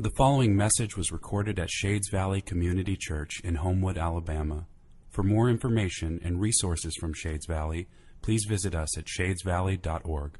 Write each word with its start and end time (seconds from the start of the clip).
The 0.00 0.08
following 0.08 0.56
message 0.56 0.96
was 0.96 1.12
recorded 1.12 1.58
at 1.58 1.68
Shades 1.68 2.08
Valley 2.08 2.40
Community 2.40 2.96
Church 2.96 3.38
in 3.44 3.56
Homewood, 3.56 3.98
Alabama. 3.98 4.66
For 5.10 5.22
more 5.22 5.50
information 5.50 6.18
and 6.24 6.40
resources 6.40 6.96
from 6.98 7.12
Shades 7.12 7.44
Valley, 7.44 7.86
please 8.22 8.46
visit 8.48 8.74
us 8.74 8.96
at 8.96 9.04
shadesvalley.org. 9.04 10.38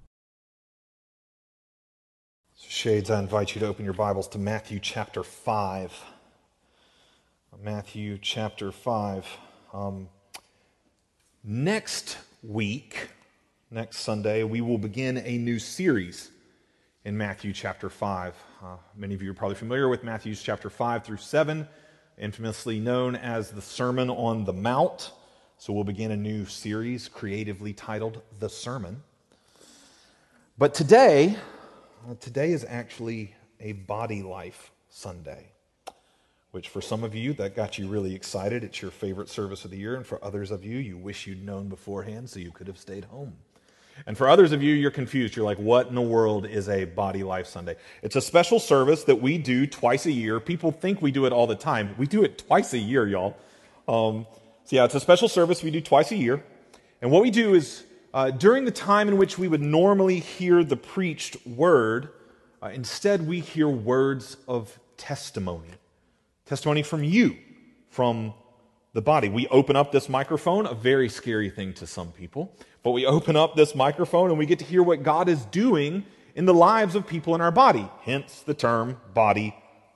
Shades, 2.59 3.11
I 3.11 3.19
invite 3.19 3.55
you 3.55 3.61
to 3.61 3.67
open 3.67 3.85
your 3.85 3.93
Bibles 3.93 4.29
to 4.29 4.39
Matthew 4.39 4.79
chapter 4.81 5.23
5. 5.23 6.05
Matthew 7.63 8.17
chapter 8.17 8.73
5. 8.73 9.27
Um, 9.75 10.09
next 11.45 12.17
week, 12.43 13.11
next 13.71 13.99
Sunday, 13.99 14.43
we 14.43 14.63
will 14.63 14.79
begin 14.79 15.19
a 15.19 15.37
new 15.37 15.59
series 15.59 16.31
in 17.05 17.17
Matthew 17.17 17.53
chapter 17.53 17.89
5. 17.89 18.35
Uh, 18.63 18.77
many 18.95 19.15
of 19.15 19.23
you 19.23 19.31
are 19.31 19.35
probably 19.35 19.55
familiar 19.55 19.89
with 19.89 20.05
Matthew's 20.05 20.43
chapter 20.43 20.69
5 20.69 21.05
through 21.05 21.17
7, 21.17 21.67
infamously 22.19 22.79
known 22.79 23.17
as 23.17 23.51
the 23.51 23.63
Sermon 23.63 24.11
on 24.11 24.45
the 24.45 24.53
Mount. 24.53 25.13
So 25.57 25.73
we'll 25.73 25.85
begin 25.85 26.11
a 26.11 26.17
new 26.17 26.45
series 26.45 27.09
creatively 27.09 27.73
titled 27.73 28.21
The 28.39 28.51
Sermon. 28.51 29.03
But 30.59 30.75
today, 30.75 31.37
uh, 32.09 32.15
today 32.21 32.53
is 32.53 32.67
actually 32.69 33.35
a 33.61 33.73
body 33.73 34.23
life 34.23 34.71
Sunday, 34.91 35.53
which 36.51 36.69
for 36.69 36.83
some 36.83 37.03
of 37.03 37.15
you, 37.15 37.33
that 37.35 37.57
got 37.57 37.79
you 37.79 37.89
really 37.89 38.15
excited. 38.15 38.63
It's 38.63 38.83
your 38.83 38.91
favorite 38.91 39.31
service 39.31 39.65
of 39.65 39.71
the 39.71 39.79
year. 39.79 39.97
And 39.97 40.07
for 40.07 40.23
others 40.23 40.51
of 40.51 40.65
you, 40.67 40.77
you 40.77 40.99
wish 40.99 41.27
you'd 41.27 41.45
known 41.45 41.69
beforehand 41.69 42.29
so 42.29 42.41
you 42.41 42.51
could 42.51 42.67
have 42.67 42.79
stayed 42.79 43.07
home. 43.07 43.33
And 44.07 44.17
for 44.17 44.29
others 44.29 44.53
of 44.53 44.63
you, 44.63 44.75
you're 44.75 44.91
confused. 44.91 45.37
You're 45.37 45.45
like, 45.45 45.59
what 45.59 45.89
in 45.89 45.95
the 45.95 46.01
world 46.01 46.47
is 46.47 46.69
a 46.69 46.85
Body 46.85 47.23
Life 47.23 47.47
Sunday? 47.47 47.77
It's 48.03 48.17
a 48.17 48.21
special 48.21 48.59
service 48.59 49.05
that 49.05 49.21
we 49.21 49.39
do 49.39 49.67
twice 49.67 50.07
a 50.07 50.13
year. 50.13 50.41
People 50.41 50.73
think 50.73 51.03
we 51.03 51.11
do 51.11 51.27
it 51.27 51.33
all 51.33 51.47
the 51.47 51.57
time. 51.57 51.95
We 51.99 52.07
do 52.07 52.23
it 52.25 52.39
twice 52.39 52.73
a 52.73 52.79
year, 52.79 53.07
y'all. 53.07 53.37
Um, 53.89 54.27
so, 54.65 54.77
yeah, 54.77 54.85
it's 54.85 54.95
a 54.95 55.01
special 55.01 55.29
service 55.29 55.63
we 55.63 55.71
do 55.71 55.81
twice 55.81 56.13
a 56.13 56.17
year. 56.17 56.45
And 57.03 57.11
what 57.11 57.23
we 57.23 57.31
do 57.31 57.55
is, 57.55 57.85
uh, 58.13 58.31
during 58.31 58.65
the 58.65 58.71
time 58.71 59.09
in 59.09 59.17
which 59.17 59.39
we 59.39 59.49
would 59.49 59.63
normally 59.63 60.19
hear 60.19 60.65
the 60.65 60.77
preached 60.77 61.47
word, 61.47 62.11
uh, 62.63 62.69
instead 62.69 63.27
we 63.27 63.41
hear 63.41 63.69
words 63.69 64.37
of 64.47 64.79
testimony. 64.97 65.71
Testimony 66.47 66.83
from 66.83 67.05
you, 67.05 67.37
from 67.89 68.35
the 68.93 69.03
body. 69.03 69.29
We 69.29 69.47
open 69.49 69.77
up 69.77 69.93
this 69.93 70.09
microphone, 70.09 70.67
a 70.67 70.75
very 70.75 71.09
scary 71.09 71.49
thing 71.49 71.73
to 71.75 71.87
some 71.87 72.13
people, 72.13 72.55
but 72.83 72.93
we 72.93 73.07
open 73.07 73.37
up 73.37 73.57
this 73.57 73.75
microphone 73.75 74.31
and 74.31 74.39
we 74.39 74.47
get 74.47 74.59
to 74.61 74.65
hear 74.65 74.83
what 74.83 75.03
God 75.03 75.29
is 75.29 75.45
doing 75.47 76.05
in 76.35 76.47
the 76.47 76.55
lives 76.55 76.95
of 76.95 77.07
people 77.07 77.35
in 77.35 77.41
our 77.41 77.51
body, 77.51 77.89
hence 78.03 78.41
the 78.41 78.55
term 78.55 79.01
body 79.15 79.55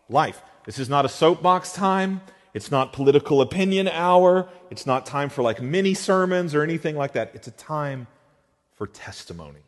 life. 0.08 0.42
This 0.66 0.78
is 0.78 0.88
not 0.88 1.04
a 1.04 1.08
soapbox 1.08 1.72
time. 1.72 2.20
It's 2.52 2.70
not 2.70 2.92
political 2.92 3.40
opinion 3.40 3.88
hour. 3.88 4.48
It's 4.70 4.86
not 4.86 5.06
time 5.06 5.28
for 5.28 5.42
like 5.42 5.60
mini 5.60 5.94
sermons 5.94 6.54
or 6.54 6.62
anything 6.62 6.96
like 6.96 7.12
that. 7.14 7.32
It's 7.34 7.48
a 7.48 7.52
time 7.52 8.06
for 8.76 8.86
testimony. 8.86 9.60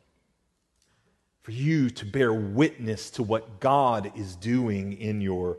For 1.42 1.52
you 1.52 1.90
to 1.90 2.04
bear 2.04 2.32
witness 2.32 3.10
to 3.10 3.22
what 3.22 3.60
God 3.60 4.12
is 4.16 4.36
doing 4.36 4.92
in 4.94 5.20
your 5.20 5.58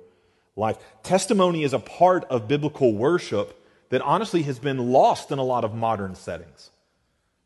life. 0.55 0.77
Testimony 1.03 1.63
is 1.63 1.73
a 1.73 1.79
part 1.79 2.25
of 2.25 2.47
biblical 2.47 2.93
worship 2.93 3.53
that 3.89 4.01
honestly 4.01 4.43
has 4.43 4.59
been 4.59 4.91
lost 4.91 5.31
in 5.31 5.39
a 5.39 5.43
lot 5.43 5.63
of 5.63 5.73
modern 5.73 6.15
settings. 6.15 6.71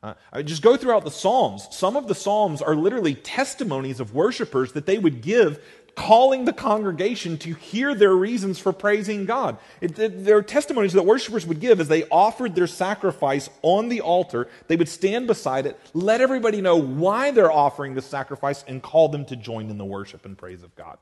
Uh, 0.04 0.42
just 0.42 0.64
go 0.64 0.76
throughout 0.76 1.04
the 1.04 1.12
Psalms. 1.12 1.68
Some 1.72 1.96
of 1.96 2.08
the 2.08 2.16
Psalms 2.16 2.62
are 2.62 2.76
literally 2.76 3.14
testimonies 3.14 4.00
of 4.00 4.16
worshipers 4.16 4.72
that 4.72 4.88
they 4.88 4.98
would 4.98 5.22
give, 5.22 5.64
calling 5.96 6.46
the 6.46 6.54
congregation 6.54 7.38
to 7.38 7.54
hear 7.54 7.94
their 7.94 8.16
reasons 8.16 8.58
for 8.58 8.74
praising 8.74 9.26
God. 9.26 9.58
It, 9.80 10.00
it, 10.00 10.26
there 10.26 10.38
are 10.38 10.42
testimonies 10.42 10.94
that 10.94 11.04
worshipers 11.04 11.46
would 11.46 11.60
give 11.60 11.80
as 11.80 11.88
they 11.88 12.08
offered 12.10 12.56
their 12.56 12.66
sacrifice 12.66 13.50
on 13.62 13.90
the 13.90 14.02
altar. 14.02 14.48
They 14.68 14.76
would 14.76 14.90
stand 14.90 15.28
beside 15.28 15.68
it, 15.68 15.80
let 15.94 16.20
everybody 16.20 16.62
know 16.62 16.78
why 16.78 17.30
they're 17.30 17.52
offering 17.52 17.94
the 17.94 18.02
sacrifice, 18.02 18.64
and 18.68 18.82
call 18.82 19.10
them 19.10 19.26
to 19.26 19.36
join 19.36 19.70
in 19.70 19.78
the 19.78 19.86
worship 19.86 20.26
and 20.26 20.36
praise 20.36 20.64
of 20.64 20.74
God. 20.76 20.98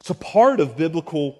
It's 0.00 0.10
a 0.10 0.14
part 0.14 0.60
of 0.60 0.76
biblical 0.76 1.38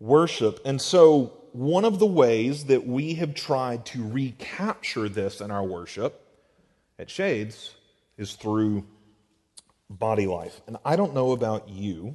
worship. 0.00 0.60
And 0.64 0.80
so, 0.80 1.32
one 1.58 1.84
of 1.84 1.98
the 1.98 2.06
ways 2.06 2.66
that 2.66 2.86
we 2.86 3.14
have 3.14 3.34
tried 3.34 3.84
to 3.84 4.08
recapture 4.08 5.08
this 5.08 5.40
in 5.40 5.50
our 5.50 5.64
worship 5.64 6.24
at 7.00 7.10
Shades 7.10 7.74
is 8.16 8.34
through 8.34 8.86
body 9.90 10.28
life. 10.28 10.60
And 10.68 10.76
I 10.84 10.94
don't 10.94 11.14
know 11.14 11.32
about 11.32 11.68
you, 11.68 12.14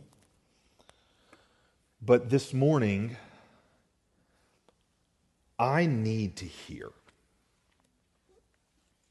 but 2.01 2.29
this 2.29 2.53
morning, 2.53 3.17
I 5.59 5.87
need 5.87 6.37
to 6.37 6.45
hear 6.45 6.91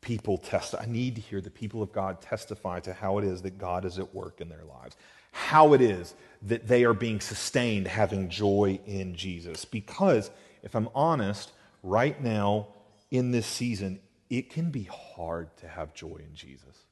people 0.02 0.36
testify. 0.36 0.82
I 0.82 0.86
need 0.86 1.14
to 1.14 1.22
hear 1.22 1.40
the 1.40 1.50
people 1.50 1.82
of 1.82 1.92
God 1.92 2.20
testify 2.20 2.80
to 2.80 2.92
how 2.92 3.16
it 3.18 3.24
is 3.24 3.40
that 3.42 3.56
God 3.56 3.86
is 3.86 3.98
at 3.98 4.14
work 4.14 4.42
in 4.42 4.50
their 4.50 4.64
lives 4.64 4.96
how 5.32 5.72
it 5.72 5.80
is 5.80 6.14
that 6.42 6.68
they 6.68 6.84
are 6.84 6.94
being 6.94 7.20
sustained 7.20 7.88
having 7.88 8.28
joy 8.28 8.78
in 8.86 9.16
Jesus. 9.16 9.64
Because, 9.64 10.30
if 10.62 10.74
I'm 10.76 10.88
honest, 10.94 11.52
right 11.82 12.22
now 12.22 12.68
in 13.10 13.32
this 13.32 13.46
season, 13.46 13.98
it 14.30 14.50
can 14.50 14.70
be 14.70 14.84
hard 14.84 15.54
to 15.58 15.68
have 15.68 15.94
joy 15.94 16.16
in 16.16 16.34
Jesus. 16.34 16.84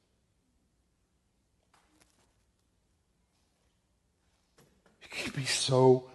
It 5.01 5.11
can 5.11 5.33
be 5.33 5.45
so 5.45 6.09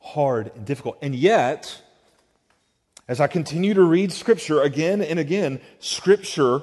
hard 0.00 0.50
and 0.54 0.64
difficult. 0.64 0.98
And 1.02 1.14
yet, 1.14 1.82
as 3.08 3.20
I 3.20 3.26
continue 3.26 3.74
to 3.74 3.82
read 3.82 4.12
Scripture 4.12 4.62
again 4.62 5.00
and 5.00 5.18
again, 5.18 5.60
Scripture 5.78 6.62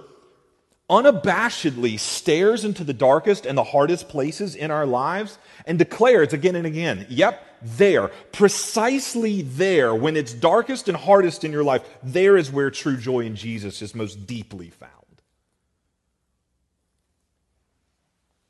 unabashedly 0.89 1.97
stares 1.97 2.65
into 2.65 2.83
the 2.83 2.93
darkest 2.93 3.45
and 3.45 3.57
the 3.57 3.63
hardest 3.63 4.09
places 4.09 4.53
in 4.53 4.69
our 4.69 4.85
lives 4.85 5.37
and 5.65 5.79
declares 5.79 6.33
again 6.33 6.55
and 6.55 6.67
again, 6.67 7.05
yep, 7.09 7.41
there, 7.61 8.09
precisely 8.33 9.41
there, 9.41 9.95
when 9.95 10.17
it's 10.17 10.33
darkest 10.33 10.89
and 10.89 10.97
hardest 10.97 11.45
in 11.45 11.51
your 11.51 11.63
life, 11.63 11.87
there 12.03 12.35
is 12.35 12.51
where 12.51 12.69
true 12.69 12.97
joy 12.97 13.21
in 13.21 13.35
Jesus 13.35 13.81
is 13.81 13.95
most 13.95 14.27
deeply 14.27 14.69
found. 14.69 14.91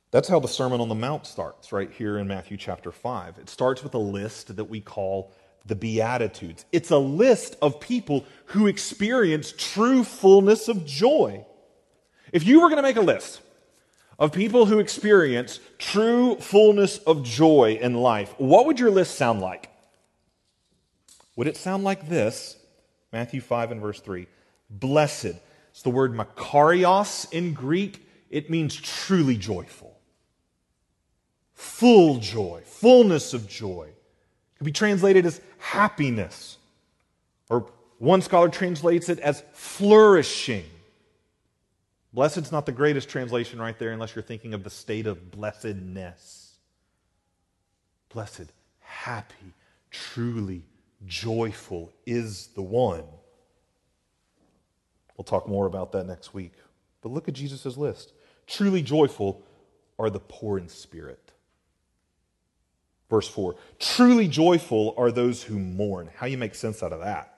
That's 0.09 0.27
how 0.27 0.39
the 0.39 0.47
Sermon 0.47 0.81
on 0.81 0.89
the 0.89 0.95
Mount 0.95 1.25
starts, 1.25 1.71
right 1.71 1.91
here 1.91 2.17
in 2.17 2.27
Matthew 2.27 2.57
chapter 2.57 2.91
5. 2.91 3.37
It 3.37 3.49
starts 3.49 3.83
with 3.83 3.93
a 3.93 3.99
list 3.99 4.55
that 4.55 4.65
we 4.65 4.81
call 4.81 5.31
the 5.65 5.75
Beatitudes. 5.75 6.65
It's 6.71 6.91
a 6.91 6.97
list 6.97 7.55
of 7.61 7.79
people 7.79 8.25
who 8.47 8.67
experience 8.67 9.53
true 9.57 10.03
fullness 10.03 10.67
of 10.67 10.85
joy. 10.85 11.45
If 12.31 12.45
you 12.45 12.61
were 12.61 12.67
going 12.67 12.77
to 12.77 12.83
make 12.83 12.97
a 12.97 13.01
list 13.01 13.41
of 14.19 14.31
people 14.31 14.65
who 14.65 14.79
experience 14.79 15.59
true 15.77 16.35
fullness 16.37 16.97
of 16.99 17.23
joy 17.23 17.77
in 17.81 17.93
life, 17.93 18.33
what 18.37 18.65
would 18.65 18.79
your 18.79 18.91
list 18.91 19.15
sound 19.15 19.41
like? 19.41 19.69
Would 21.35 21.47
it 21.47 21.57
sound 21.57 21.83
like 21.83 22.09
this? 22.09 22.57
Matthew 23.11 23.41
5 23.41 23.71
and 23.71 23.81
verse 23.81 23.99
3. 23.99 24.27
Blessed. 24.69 25.35
It's 25.71 25.81
the 25.81 25.89
word 25.89 26.13
makarios 26.13 27.31
in 27.31 27.53
Greek. 27.53 28.07
It 28.29 28.49
means 28.49 28.75
truly 28.75 29.37
joyful. 29.37 29.97
Full 31.53 32.17
joy, 32.17 32.61
fullness 32.65 33.33
of 33.33 33.47
joy. 33.47 33.92
Could 34.63 34.71
be 34.71 34.71
translated 34.71 35.25
as 35.25 35.41
happiness. 35.57 36.57
Or 37.49 37.69
one 37.97 38.21
scholar 38.21 38.47
translates 38.47 39.09
it 39.09 39.19
as 39.19 39.43
flourishing. 39.51 40.63
Blessed's 42.13 42.49
not 42.49 42.65
the 42.65 42.71
greatest 42.71 43.09
translation 43.09 43.59
right 43.59 43.77
there 43.77 43.91
unless 43.91 44.15
you're 44.15 44.23
thinking 44.23 44.53
of 44.53 44.63
the 44.63 44.69
state 44.69 45.05
of 45.05 45.31
blessedness. 45.31 46.53
Blessed, 48.07 48.53
happy, 48.79 49.53
truly 49.91 50.63
joyful 51.05 51.91
is 52.05 52.47
the 52.55 52.61
one. 52.61 53.03
We'll 55.17 55.25
talk 55.25 55.45
more 55.45 55.65
about 55.65 55.91
that 55.91 56.05
next 56.05 56.33
week. 56.33 56.53
But 57.01 57.11
look 57.11 57.27
at 57.27 57.33
Jesus' 57.33 57.75
list. 57.75 58.13
Truly 58.47 58.81
joyful 58.81 59.43
are 59.99 60.09
the 60.09 60.21
poor 60.21 60.57
in 60.57 60.69
spirit. 60.69 61.32
Verse 63.13 63.27
4 63.27 63.55
Truly 63.77 64.27
joyful 64.27 64.95
are 64.97 65.11
those 65.11 65.43
who 65.43 65.59
mourn. 65.59 66.09
How 66.15 66.25
you 66.25 66.35
make 66.35 66.55
sense 66.55 66.81
out 66.81 66.91
of 66.91 67.01
that? 67.01 67.31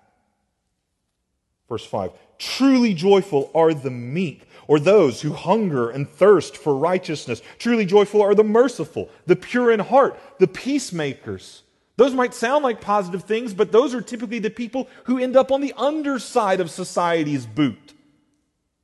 Verse 1.68 1.86
5 1.86 2.12
Truly 2.40 2.94
joyful 2.94 3.52
are 3.54 3.74
the 3.74 3.92
meek, 3.92 4.48
or 4.70 4.80
those 4.80 5.22
who 5.22 5.34
hunger 5.34 5.90
and 5.90 6.08
thirst 6.08 6.56
for 6.56 6.78
righteousness. 6.78 7.42
Truly 7.60 7.86
joyful 7.86 8.22
are 8.22 8.34
the 8.34 8.42
merciful, 8.42 9.10
the 9.26 9.36
pure 9.36 9.70
in 9.70 9.82
heart, 9.82 10.18
the 10.40 10.48
peacemakers. 10.48 11.64
Those 11.98 12.14
might 12.14 12.34
sound 12.34 12.64
like 12.64 12.80
positive 12.80 13.26
things, 13.26 13.54
but 13.54 13.74
those 13.74 13.94
are 13.94 14.02
typically 14.02 14.40
the 14.40 14.50
people 14.50 14.88
who 15.04 15.20
end 15.20 15.36
up 15.36 15.52
on 15.52 15.60
the 15.60 15.74
underside 15.76 16.62
of 16.62 16.72
society's 16.72 17.46
boot. 17.46 17.94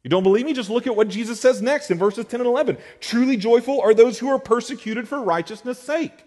You 0.04 0.10
don't 0.10 0.24
believe 0.24 0.46
me? 0.46 0.52
Just 0.52 0.70
look 0.70 0.88
at 0.88 0.96
what 0.98 1.08
Jesus 1.08 1.40
says 1.40 1.62
next 1.62 1.90
in 1.90 1.98
verses 1.98 2.26
10 2.26 2.42
and 2.42 2.48
11. 2.48 2.78
Truly 3.00 3.38
joyful 3.38 3.80
are 3.80 3.94
those 3.94 4.20
who 4.20 4.28
are 4.28 4.40
persecuted 4.40 5.08
for 5.08 5.22
righteousness' 5.22 5.80
sake. 5.80 6.26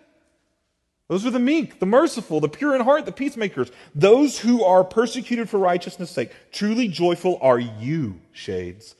Those 1.08 1.26
are 1.26 1.30
the 1.30 1.38
meek, 1.38 1.80
the 1.80 1.86
merciful, 1.86 2.40
the 2.40 2.48
pure 2.48 2.74
in 2.74 2.80
heart, 2.80 3.04
the 3.04 3.12
peacemakers. 3.12 3.70
Those 3.94 4.38
who 4.38 4.64
are 4.64 4.82
persecuted 4.82 5.50
for 5.50 5.58
righteousness' 5.58 6.10
sake. 6.10 6.30
Truly 6.50 6.88
joyful 6.88 7.38
are 7.42 7.58
you, 7.58 8.20
shades, 8.32 8.96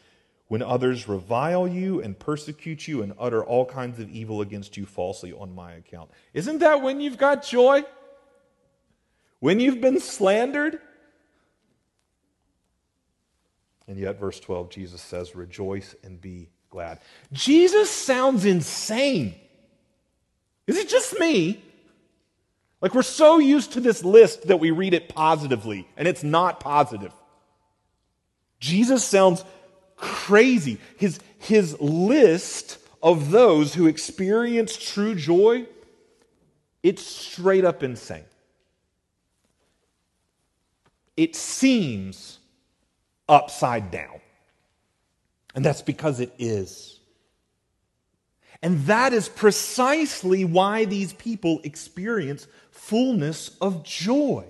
when 0.48 0.60
others 0.60 1.08
revile 1.08 1.66
you 1.66 2.02
and 2.02 2.18
persecute 2.18 2.86
you 2.86 3.02
and 3.02 3.14
utter 3.18 3.42
all 3.42 3.64
kinds 3.64 3.98
of 4.00 4.10
evil 4.10 4.42
against 4.42 4.76
you 4.76 4.84
falsely 4.84 5.32
on 5.32 5.54
my 5.54 5.72
account. 5.72 6.10
Isn't 6.34 6.58
that 6.58 6.82
when 6.82 7.00
you've 7.00 7.16
got 7.16 7.42
joy? 7.42 7.84
When 9.40 9.58
you've 9.58 9.80
been 9.80 9.98
slandered? 9.98 10.80
And 13.86 13.98
yet, 13.98 14.18
verse 14.18 14.40
12, 14.40 14.70
Jesus 14.70 15.00
says, 15.00 15.34
Rejoice 15.34 15.94
and 16.02 16.20
be 16.20 16.48
glad. 16.68 17.00
Jesus 17.32 17.90
sounds 17.90 18.44
insane. 18.44 19.34
Is 20.66 20.76
it 20.76 20.88
just 20.88 21.18
me? 21.18 21.62
Like 22.84 22.94
we're 22.94 23.00
so 23.00 23.38
used 23.38 23.72
to 23.72 23.80
this 23.80 24.04
list 24.04 24.48
that 24.48 24.58
we 24.58 24.70
read 24.70 24.92
it 24.92 25.08
positively, 25.08 25.88
and 25.96 26.06
it's 26.06 26.22
not 26.22 26.60
positive. 26.60 27.14
Jesus 28.60 29.02
sounds 29.02 29.42
crazy. 29.96 30.78
His, 30.98 31.18
his 31.38 31.80
list 31.80 32.76
of 33.02 33.30
those 33.30 33.72
who 33.72 33.86
experience 33.86 34.76
true 34.76 35.14
joy, 35.14 35.64
it's 36.82 37.06
straight 37.06 37.64
up 37.64 37.82
insane. 37.82 38.26
It 41.16 41.34
seems 41.34 42.38
upside 43.26 43.90
down. 43.92 44.20
And 45.54 45.64
that's 45.64 45.80
because 45.80 46.20
it 46.20 46.34
is. 46.38 47.00
And 48.62 48.86
that 48.86 49.12
is 49.12 49.28
precisely 49.28 50.44
why 50.44 50.84
these 50.84 51.12
people 51.12 51.60
experience 51.64 52.46
fullness 52.70 53.56
of 53.60 53.84
joy. 53.84 54.44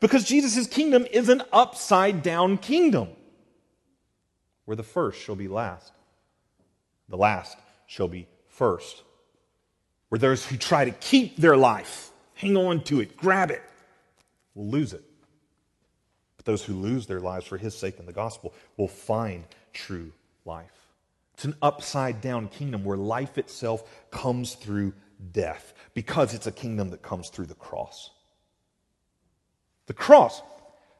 Because 0.00 0.24
Jesus' 0.24 0.66
kingdom 0.66 1.06
is 1.10 1.28
an 1.28 1.42
upside 1.52 2.22
down 2.22 2.58
kingdom 2.58 3.08
where 4.64 4.76
the 4.76 4.82
first 4.82 5.20
shall 5.20 5.36
be 5.36 5.48
last, 5.48 5.92
the 7.08 7.16
last 7.16 7.56
shall 7.86 8.08
be 8.08 8.26
first. 8.48 9.02
Where 10.08 10.18
those 10.18 10.46
who 10.46 10.56
try 10.56 10.84
to 10.84 10.90
keep 10.90 11.36
their 11.36 11.56
life, 11.56 12.10
hang 12.34 12.56
on 12.56 12.84
to 12.84 13.00
it, 13.00 13.16
grab 13.16 13.50
it, 13.50 13.62
will 14.54 14.68
lose 14.68 14.92
it. 14.92 15.02
But 16.36 16.44
those 16.44 16.64
who 16.64 16.74
lose 16.74 17.06
their 17.06 17.20
lives 17.20 17.46
for 17.46 17.56
his 17.56 17.76
sake 17.76 17.98
and 17.98 18.06
the 18.06 18.12
gospel 18.12 18.54
will 18.76 18.88
find 18.88 19.44
true 19.72 20.12
life. 20.44 20.83
It's 21.34 21.44
an 21.44 21.56
upside 21.60 22.20
down 22.20 22.48
kingdom 22.48 22.84
where 22.84 22.96
life 22.96 23.38
itself 23.38 23.84
comes 24.10 24.54
through 24.54 24.94
death 25.32 25.74
because 25.92 26.34
it's 26.34 26.46
a 26.46 26.52
kingdom 26.52 26.90
that 26.90 27.02
comes 27.02 27.28
through 27.28 27.46
the 27.46 27.54
cross. 27.54 28.10
The 29.86 29.94
cross, 29.94 30.42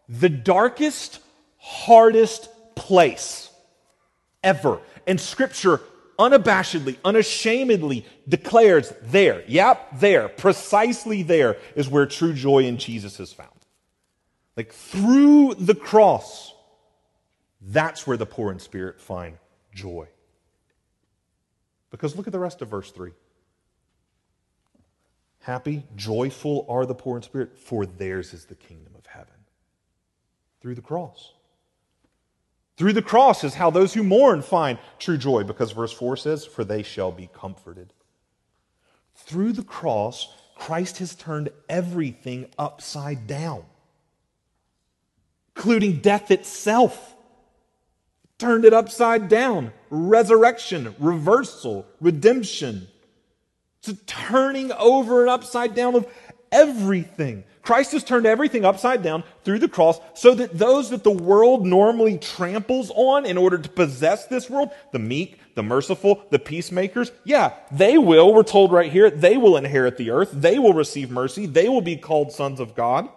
the 0.08 0.28
darkest, 0.28 1.20
hardest 1.58 2.48
place 2.74 3.50
ever. 4.42 4.80
And 5.06 5.20
Scripture 5.20 5.80
unabashedly, 6.18 6.96
unashamedly 7.04 8.04
declares 8.28 8.92
there, 9.02 9.44
yep, 9.46 9.88
there, 9.98 10.28
precisely 10.28 11.22
there 11.22 11.56
is 11.74 11.88
where 11.88 12.06
true 12.06 12.32
joy 12.32 12.64
in 12.64 12.78
Jesus 12.78 13.20
is 13.20 13.32
found. 13.32 13.50
Like 14.56 14.72
through 14.72 15.54
the 15.54 15.74
cross, 15.74 16.52
that's 17.60 18.06
where 18.06 18.16
the 18.16 18.26
poor 18.26 18.52
in 18.52 18.58
spirit 18.58 19.00
find 19.00 19.38
joy. 19.74 20.06
Because 21.94 22.16
look 22.16 22.26
at 22.26 22.32
the 22.32 22.40
rest 22.40 22.60
of 22.60 22.66
verse 22.66 22.90
3. 22.90 23.12
Happy, 25.38 25.84
joyful 25.94 26.66
are 26.68 26.84
the 26.86 26.94
poor 26.94 27.16
in 27.16 27.22
spirit, 27.22 27.56
for 27.56 27.86
theirs 27.86 28.34
is 28.34 28.46
the 28.46 28.56
kingdom 28.56 28.94
of 28.98 29.06
heaven. 29.06 29.36
Through 30.60 30.74
the 30.74 30.82
cross. 30.82 31.34
Through 32.76 32.94
the 32.94 33.00
cross 33.00 33.44
is 33.44 33.54
how 33.54 33.70
those 33.70 33.94
who 33.94 34.02
mourn 34.02 34.42
find 34.42 34.80
true 34.98 35.16
joy, 35.16 35.44
because 35.44 35.70
verse 35.70 35.92
4 35.92 36.16
says, 36.16 36.44
For 36.44 36.64
they 36.64 36.82
shall 36.82 37.12
be 37.12 37.28
comforted. 37.32 37.92
Through 39.14 39.52
the 39.52 39.62
cross, 39.62 40.34
Christ 40.56 40.98
has 40.98 41.14
turned 41.14 41.50
everything 41.68 42.48
upside 42.58 43.28
down 43.28 43.66
including 45.54 46.00
death 46.00 46.30
itself. 46.30 47.13
Turned 48.38 48.64
it 48.64 48.74
upside 48.74 49.28
down. 49.28 49.72
Resurrection, 49.90 50.94
reversal, 50.98 51.86
redemption. 52.00 52.88
It's 53.78 53.88
a 53.88 54.04
turning 54.06 54.72
over 54.72 55.20
and 55.20 55.30
upside 55.30 55.74
down 55.74 55.94
of 55.94 56.06
everything. 56.50 57.44
Christ 57.62 57.92
has 57.92 58.04
turned 58.04 58.26
everything 58.26 58.64
upside 58.64 59.02
down 59.02 59.24
through 59.42 59.58
the 59.58 59.68
cross 59.68 59.98
so 60.14 60.34
that 60.34 60.58
those 60.58 60.90
that 60.90 61.02
the 61.02 61.10
world 61.10 61.66
normally 61.66 62.18
tramples 62.18 62.92
on 62.94 63.24
in 63.24 63.38
order 63.38 63.56
to 63.56 63.68
possess 63.68 64.26
this 64.26 64.50
world, 64.50 64.70
the 64.92 64.98
meek, 64.98 65.38
the 65.54 65.62
merciful, 65.62 66.22
the 66.30 66.38
peacemakers, 66.38 67.10
yeah, 67.24 67.54
they 67.72 67.96
will, 67.96 68.34
we're 68.34 68.42
told 68.42 68.70
right 68.70 68.92
here, 68.92 69.10
they 69.10 69.36
will 69.36 69.56
inherit 69.56 69.96
the 69.96 70.10
earth. 70.10 70.30
They 70.32 70.58
will 70.58 70.74
receive 70.74 71.10
mercy. 71.10 71.46
They 71.46 71.68
will 71.68 71.80
be 71.80 71.96
called 71.96 72.32
sons 72.32 72.60
of 72.60 72.74
God. 72.74 73.08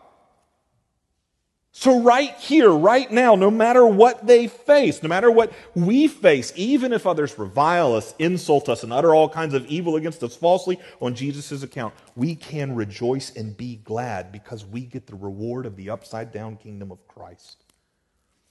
So, 1.71 2.01
right 2.01 2.33
here, 2.37 2.71
right 2.71 3.09
now, 3.11 3.35
no 3.35 3.51
matter 3.51 3.85
what 3.85 4.25
they 4.25 4.47
face, 4.47 5.03
no 5.03 5.09
matter 5.09 5.29
what 5.29 5.53
we 5.75 6.07
face, 6.07 6.51
even 6.55 6.91
if 6.91 7.05
others 7.05 7.37
revile 7.37 7.93
us, 7.93 8.15
insult 8.17 8.67
us, 8.67 8.81
and 8.81 8.91
utter 8.91 9.13
all 9.13 9.29
kinds 9.29 9.53
of 9.53 9.65
evil 9.67 9.95
against 9.95 10.23
us 10.23 10.35
falsely 10.35 10.79
on 11.01 11.13
Jesus' 11.13 11.61
account, 11.61 11.93
we 12.15 12.33
can 12.33 12.73
rejoice 12.73 13.35
and 13.35 13.55
be 13.55 13.75
glad 13.75 14.31
because 14.31 14.65
we 14.65 14.81
get 14.81 15.05
the 15.05 15.15
reward 15.15 15.67
of 15.67 15.75
the 15.75 15.91
upside 15.91 16.31
down 16.31 16.57
kingdom 16.57 16.91
of 16.91 17.07
Christ. 17.07 17.63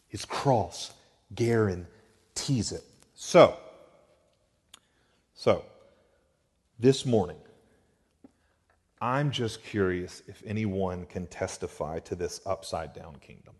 His 0.06 0.24
cross 0.24 0.92
guarantees 1.34 2.70
it. 2.70 2.84
So, 3.14 3.56
so, 5.34 5.64
this 6.78 7.04
morning, 7.04 7.38
I'm 9.00 9.30
just 9.30 9.62
curious 9.62 10.22
if 10.26 10.42
anyone 10.46 11.04
can 11.06 11.26
testify 11.26 11.98
to 12.00 12.14
this 12.14 12.40
upside 12.46 12.94
down 12.94 13.16
kingdom. 13.16 13.54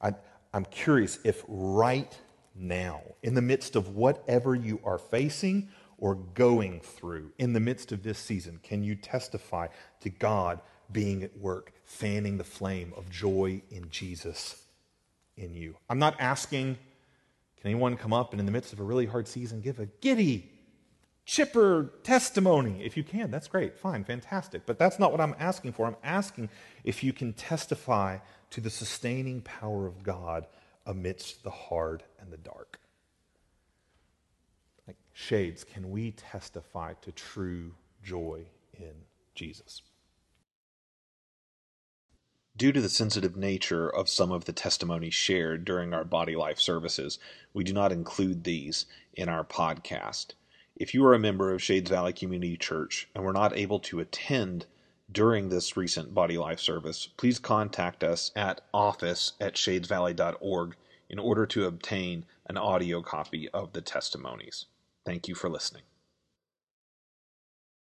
I, 0.00 0.14
am 0.52 0.64
curious 0.66 1.18
if 1.24 1.44
right 1.46 2.18
now, 2.54 3.02
in 3.22 3.34
the 3.34 3.42
midst 3.42 3.76
of 3.76 3.94
whatever 3.94 4.54
you 4.54 4.80
are 4.84 4.98
facing 4.98 5.68
or 5.96 6.16
going 6.16 6.80
through, 6.80 7.32
in 7.38 7.52
the 7.52 7.60
midst 7.60 7.92
of 7.92 8.02
this 8.02 8.18
season, 8.18 8.58
can 8.62 8.82
you 8.82 8.96
testify 8.96 9.68
to 10.00 10.10
God 10.10 10.60
being 10.90 11.22
at 11.22 11.36
work, 11.38 11.72
fanning 11.84 12.36
the 12.36 12.44
flame 12.44 12.92
of 12.96 13.08
joy 13.10 13.62
in 13.70 13.88
Jesus 13.90 14.64
in 15.36 15.54
you? 15.54 15.76
I'm 15.88 16.00
not 16.00 16.16
asking, 16.20 16.76
can 17.60 17.70
anyone 17.70 17.96
come 17.96 18.12
up 18.12 18.32
and 18.32 18.40
in 18.40 18.46
the 18.46 18.52
midst 18.52 18.72
of 18.72 18.80
a 18.80 18.84
really 18.84 19.06
hard 19.06 19.28
season 19.28 19.60
give 19.60 19.78
a 19.78 19.86
giddy 19.86 20.50
chipper 21.24 21.92
testimony. 22.02 22.84
If 22.84 22.96
you 22.96 23.04
can, 23.04 23.30
that's 23.30 23.48
great, 23.48 23.78
fine, 23.78 24.04
fantastic. 24.04 24.66
But 24.66 24.78
that's 24.78 24.98
not 24.98 25.10
what 25.10 25.20
I'm 25.20 25.34
asking 25.38 25.72
for. 25.72 25.86
I'm 25.86 25.96
asking 26.02 26.50
if 26.84 27.02
you 27.02 27.12
can 27.12 27.32
testify 27.32 28.18
to 28.50 28.60
the 28.60 28.70
sustaining 28.70 29.40
power 29.40 29.86
of 29.86 30.02
God 30.02 30.46
amidst 30.86 31.42
the 31.42 31.50
hard 31.50 32.04
and 32.20 32.30
the 32.30 32.36
dark. 32.36 32.78
Like 34.86 34.96
shades, 35.12 35.64
can 35.64 35.90
we 35.90 36.12
testify 36.12 36.94
to 37.02 37.12
true 37.12 37.72
joy 38.02 38.44
in 38.74 38.92
Jesus? 39.34 39.82
Due 42.56 42.70
to 42.70 42.80
the 42.80 42.88
sensitive 42.88 43.34
nature 43.34 43.88
of 43.88 44.08
some 44.08 44.30
of 44.30 44.44
the 44.44 44.52
testimonies 44.52 45.14
shared 45.14 45.64
during 45.64 45.92
our 45.92 46.04
body 46.04 46.36
life 46.36 46.60
services, 46.60 47.18
we 47.52 47.64
do 47.64 47.72
not 47.72 47.90
include 47.90 48.44
these 48.44 48.86
in 49.14 49.28
our 49.28 49.42
podcast. 49.42 50.34
If 50.76 50.92
you 50.92 51.04
are 51.06 51.14
a 51.14 51.20
member 51.20 51.52
of 51.52 51.62
Shades 51.62 51.88
Valley 51.88 52.12
Community 52.12 52.56
Church 52.56 53.08
and 53.14 53.22
were 53.22 53.32
not 53.32 53.56
able 53.56 53.78
to 53.80 54.00
attend 54.00 54.66
during 55.10 55.48
this 55.48 55.76
recent 55.76 56.12
Body 56.12 56.36
Life 56.36 56.58
service, 56.58 57.06
please 57.16 57.38
contact 57.38 58.02
us 58.02 58.32
at 58.34 58.60
office 58.72 59.34
at 59.40 59.54
shadesvalley.org 59.54 60.74
in 61.08 61.18
order 61.20 61.46
to 61.46 61.66
obtain 61.66 62.26
an 62.46 62.56
audio 62.56 63.02
copy 63.02 63.48
of 63.50 63.72
the 63.72 63.80
testimonies. 63.80 64.66
Thank 65.06 65.28
you 65.28 65.36
for 65.36 65.48
listening. 65.48 65.82